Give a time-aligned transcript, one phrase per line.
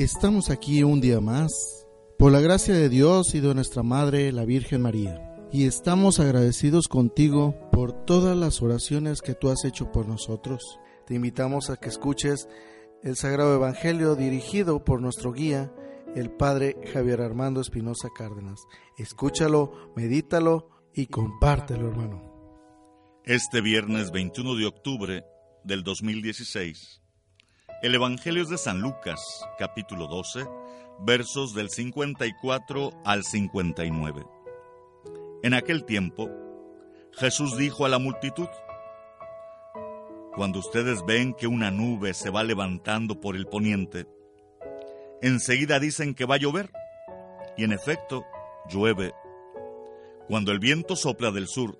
[0.00, 1.52] Estamos aquí un día más,
[2.18, 5.36] por la gracia de Dios y de nuestra Madre, la Virgen María.
[5.52, 10.78] Y estamos agradecidos contigo por todas las oraciones que tú has hecho por nosotros.
[11.06, 12.48] Te invitamos a que escuches
[13.02, 15.70] el Sagrado Evangelio dirigido por nuestro guía,
[16.16, 18.58] el Padre Javier Armando Espinosa Cárdenas.
[18.96, 22.22] Escúchalo, medítalo y compártelo, hermano.
[23.26, 25.24] Este viernes 21 de octubre
[25.62, 26.99] del 2016,
[27.82, 29.20] el Evangelio es de San Lucas,
[29.58, 30.46] capítulo 12,
[31.00, 34.26] versos del 54 al 59.
[35.42, 36.28] En aquel tiempo,
[37.12, 38.48] Jesús dijo a la multitud,
[40.34, 44.06] Cuando ustedes ven que una nube se va levantando por el poniente,
[45.22, 46.70] enseguida dicen que va a llover,
[47.56, 48.24] y en efecto,
[48.68, 49.14] llueve.
[50.28, 51.78] Cuando el viento sopla del sur,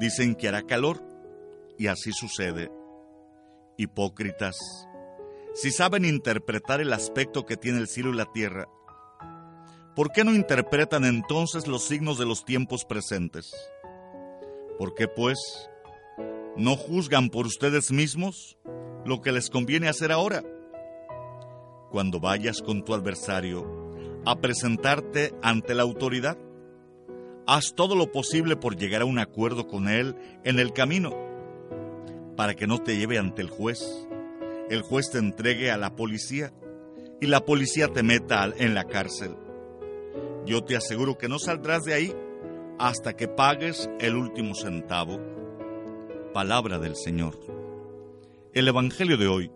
[0.00, 1.02] dicen que hará calor,
[1.78, 2.70] y así sucede.
[3.76, 4.56] Hipócritas,
[5.54, 8.68] si saben interpretar el aspecto que tiene el cielo y la tierra,
[9.94, 13.54] ¿por qué no interpretan entonces los signos de los tiempos presentes?
[14.78, 15.38] ¿Por qué, pues,
[16.56, 18.58] no juzgan por ustedes mismos
[19.04, 20.42] lo que les conviene hacer ahora?
[21.92, 23.64] Cuando vayas con tu adversario
[24.26, 26.36] a presentarte ante la autoridad,
[27.46, 31.16] haz todo lo posible por llegar a un acuerdo con él en el camino,
[32.36, 34.08] para que no te lleve ante el juez,
[34.70, 36.52] el juez te entregue a la policía
[37.20, 39.36] y la policía te meta en la cárcel.
[40.46, 42.14] Yo te aseguro que no saldrás de ahí
[42.78, 45.20] hasta que pagues el último centavo.
[46.32, 47.38] Palabra del Señor.
[48.52, 49.50] El Evangelio de hoy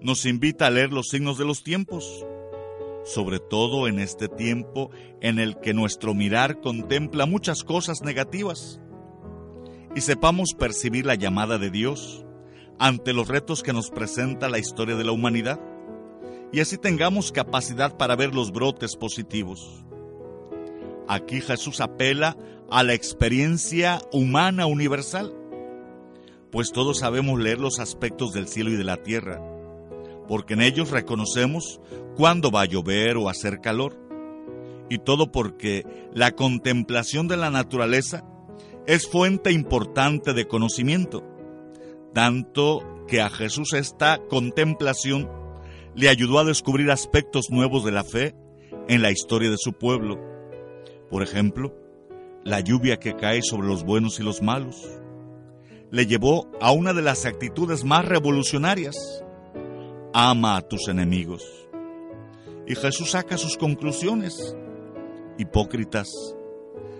[0.00, 2.24] nos invita a leer los signos de los tiempos,
[3.04, 4.90] sobre todo en este tiempo
[5.20, 8.80] en el que nuestro mirar contempla muchas cosas negativas,
[9.94, 12.24] y sepamos percibir la llamada de Dios
[12.78, 15.60] ante los retos que nos presenta la historia de la humanidad,
[16.52, 19.84] y así tengamos capacidad para ver los brotes positivos.
[21.06, 22.36] Aquí Jesús apela
[22.70, 25.34] a la experiencia humana universal,
[26.50, 29.42] pues todos sabemos leer los aspectos del cielo y de la tierra,
[30.26, 31.80] porque en ellos reconocemos
[32.16, 33.96] cuándo va a llover o hacer calor,
[34.90, 38.24] y todo porque la contemplación de la naturaleza
[38.86, 41.22] es fuente importante de conocimiento,
[42.14, 45.30] tanto que a Jesús esta contemplación
[45.94, 48.34] le ayudó a descubrir aspectos nuevos de la fe
[48.88, 50.18] en la historia de su pueblo.
[51.10, 51.74] Por ejemplo,
[52.44, 54.76] la lluvia que cae sobre los buenos y los malos.
[55.90, 59.24] Le llevó a una de las actitudes más revolucionarias.
[60.12, 61.44] Ama a tus enemigos.
[62.66, 64.56] Y Jesús saca sus conclusiones.
[65.38, 66.08] Hipócritas,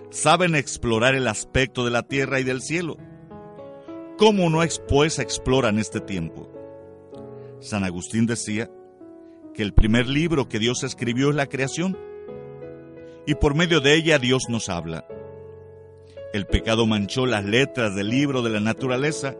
[0.09, 2.97] saben explorar el aspecto de la tierra y del cielo.
[4.19, 4.59] ¿Cómo no
[4.89, 6.51] pues exploran este tiempo?
[7.61, 8.69] San Agustín decía
[9.53, 11.97] que el primer libro que Dios escribió es la creación
[13.25, 15.07] y por medio de ella Dios nos habla.
[16.33, 19.37] El pecado manchó las letras del libro de la naturaleza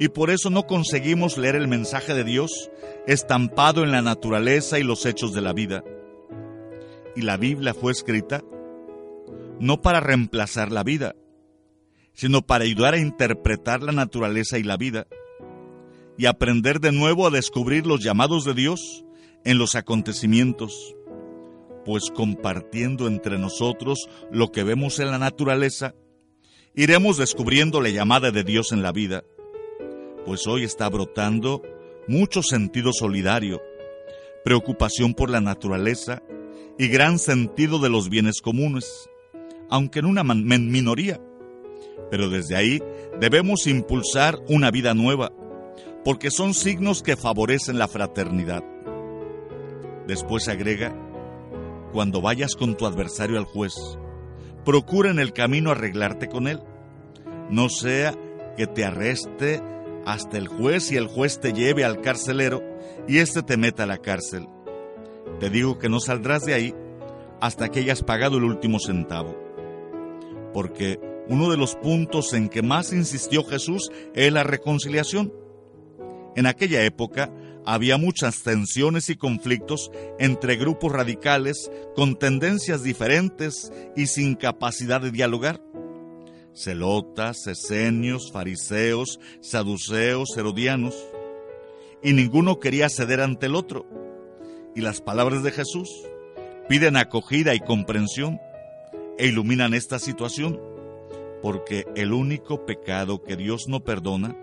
[0.00, 2.70] y por eso no conseguimos leer el mensaje de Dios
[3.06, 5.84] estampado en la naturaleza y los hechos de la vida.
[7.14, 8.42] Y la Biblia fue escrita
[9.60, 11.14] no para reemplazar la vida,
[12.16, 15.06] sino para ayudar a interpretar la naturaleza y la vida
[16.18, 19.04] y aprender de nuevo a descubrir los llamados de Dios
[19.44, 20.96] en los acontecimientos,
[21.84, 25.94] pues compartiendo entre nosotros lo que vemos en la naturaleza,
[26.74, 29.22] iremos descubriendo la llamada de Dios en la vida,
[30.24, 31.62] pues hoy está brotando
[32.08, 33.60] mucho sentido solidario,
[34.42, 36.22] preocupación por la naturaleza
[36.78, 39.10] y gran sentido de los bienes comunes,
[39.68, 41.20] aunque en una minoría.
[42.10, 42.82] Pero desde ahí
[43.20, 45.32] debemos impulsar una vida nueva,
[46.04, 48.62] porque son signos que favorecen la fraternidad.
[50.06, 50.94] Después agrega,
[51.92, 53.74] cuando vayas con tu adversario al juez,
[54.64, 56.60] procura en el camino arreglarte con él.
[57.50, 58.14] No sea
[58.56, 59.62] que te arreste
[60.04, 62.62] hasta el juez y el juez te lleve al carcelero
[63.08, 64.48] y éste te meta a la cárcel.
[65.40, 66.74] Te digo que no saldrás de ahí
[67.40, 69.36] hasta que hayas pagado el último centavo.
[70.54, 75.32] Porque uno de los puntos en que más insistió Jesús es la reconciliación.
[76.36, 77.32] En aquella época
[77.64, 85.10] había muchas tensiones y conflictos entre grupos radicales con tendencias diferentes y sin capacidad de
[85.10, 85.60] dialogar.
[86.54, 90.94] Celotas, esenios, fariseos, saduceos, herodianos.
[92.02, 93.86] Y ninguno quería ceder ante el otro.
[94.76, 95.90] Y las palabras de Jesús
[96.68, 98.38] piden acogida y comprensión
[99.18, 100.60] e iluminan esta situación,
[101.46, 104.36] porque el único pecado que Dios no perdona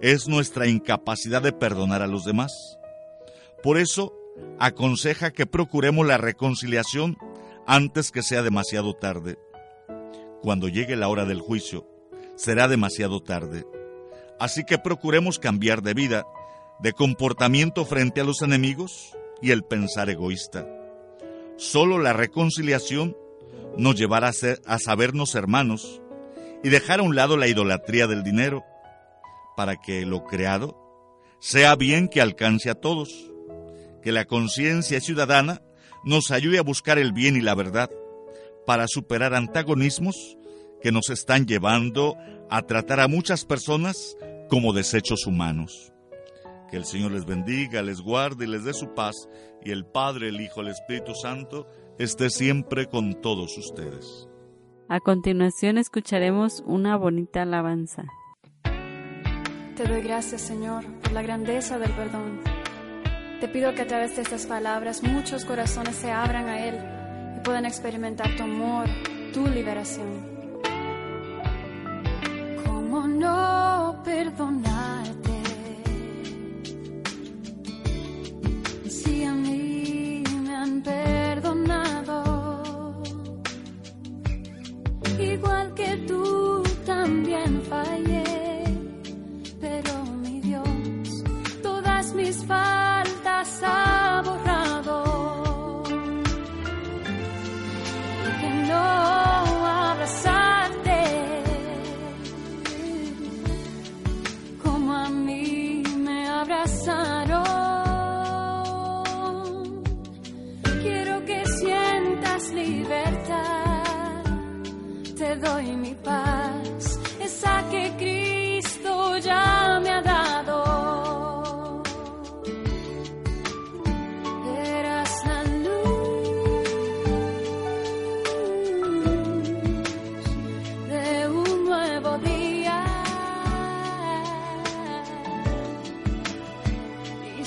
[0.00, 2.78] es nuestra incapacidad de perdonar a los demás.
[3.60, 4.14] Por eso,
[4.60, 7.16] aconseja que procuremos la reconciliación
[7.66, 9.36] antes que sea demasiado tarde.
[10.40, 11.88] Cuando llegue la hora del juicio,
[12.36, 13.66] será demasiado tarde.
[14.38, 16.24] Así que procuremos cambiar de vida,
[16.78, 19.10] de comportamiento frente a los enemigos
[19.42, 20.68] y el pensar egoísta.
[21.56, 23.16] Solo la reconciliación
[23.76, 26.00] nos llevará a, a sabernos hermanos
[26.62, 28.64] y dejar a un lado la idolatría del dinero
[29.56, 30.76] para que lo creado
[31.40, 33.30] sea bien que alcance a todos,
[34.02, 35.62] que la conciencia ciudadana
[36.04, 37.90] nos ayude a buscar el bien y la verdad
[38.66, 40.36] para superar antagonismos
[40.82, 42.16] que nos están llevando
[42.50, 44.16] a tratar a muchas personas
[44.48, 45.92] como desechos humanos.
[46.70, 49.14] Que el Señor les bendiga, les guarde y les dé su paz,
[49.64, 51.66] y el Padre, el Hijo, el Espíritu Santo
[51.98, 54.27] esté siempre con todos ustedes.
[54.90, 58.04] A continuación escucharemos una bonita alabanza.
[59.76, 62.40] Te doy gracias, Señor, por la grandeza del perdón.
[63.38, 66.76] Te pido que a través de estas palabras muchos corazones se abran a Él
[67.36, 68.86] y puedan experimentar tu amor,
[69.34, 70.26] tu liberación.
[72.64, 75.17] ¿Cómo no perdonarte?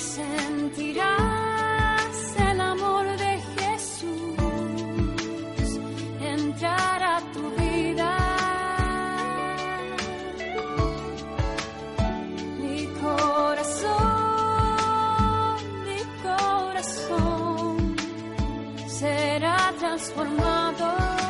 [0.01, 1.09] Sentirás
[2.37, 4.37] el amor de Jesús
[6.19, 8.11] entrar a tu vida.
[12.59, 13.91] Mi corazón,
[15.85, 17.95] mi corazón
[18.87, 21.20] será transformado.